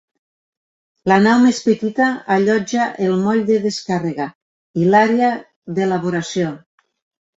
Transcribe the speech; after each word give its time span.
La 1.11 1.17
nau 1.25 1.41
més 1.43 1.59
petita 1.65 2.07
allotja 2.37 2.87
el 3.09 3.13
moll 3.27 3.43
de 3.51 3.59
descàrrega 3.69 4.27
i 4.85 4.89
l’àrea 4.95 5.31
d’elaboració. 5.77 6.51